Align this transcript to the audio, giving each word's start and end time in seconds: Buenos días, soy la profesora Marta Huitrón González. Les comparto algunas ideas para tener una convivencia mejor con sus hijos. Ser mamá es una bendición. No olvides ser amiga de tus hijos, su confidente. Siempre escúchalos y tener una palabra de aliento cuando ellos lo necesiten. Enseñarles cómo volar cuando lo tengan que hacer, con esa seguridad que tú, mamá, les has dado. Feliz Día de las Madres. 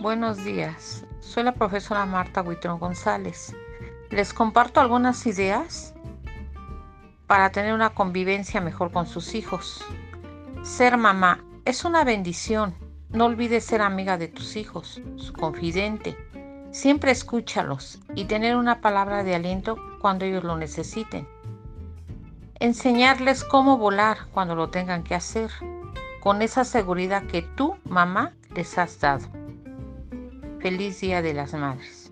Buenos 0.00 0.44
días, 0.44 1.04
soy 1.18 1.42
la 1.42 1.54
profesora 1.54 2.06
Marta 2.06 2.40
Huitrón 2.42 2.78
González. 2.78 3.56
Les 4.10 4.32
comparto 4.32 4.80
algunas 4.80 5.26
ideas 5.26 5.92
para 7.26 7.50
tener 7.50 7.74
una 7.74 7.90
convivencia 7.90 8.60
mejor 8.60 8.92
con 8.92 9.08
sus 9.08 9.34
hijos. 9.34 9.84
Ser 10.62 10.96
mamá 10.98 11.44
es 11.64 11.84
una 11.84 12.04
bendición. 12.04 12.76
No 13.10 13.24
olvides 13.24 13.64
ser 13.64 13.82
amiga 13.82 14.16
de 14.16 14.28
tus 14.28 14.54
hijos, 14.54 15.02
su 15.16 15.32
confidente. 15.32 16.16
Siempre 16.70 17.10
escúchalos 17.10 17.98
y 18.14 18.26
tener 18.26 18.54
una 18.54 18.80
palabra 18.80 19.24
de 19.24 19.34
aliento 19.34 19.76
cuando 20.00 20.26
ellos 20.26 20.44
lo 20.44 20.56
necesiten. 20.56 21.26
Enseñarles 22.60 23.42
cómo 23.42 23.78
volar 23.78 24.18
cuando 24.30 24.54
lo 24.54 24.70
tengan 24.70 25.02
que 25.02 25.16
hacer, 25.16 25.50
con 26.20 26.40
esa 26.40 26.64
seguridad 26.64 27.24
que 27.24 27.42
tú, 27.42 27.76
mamá, 27.84 28.32
les 28.54 28.78
has 28.78 29.00
dado. 29.00 29.26
Feliz 30.60 31.00
Día 31.00 31.22
de 31.22 31.34
las 31.34 31.54
Madres. 31.54 32.07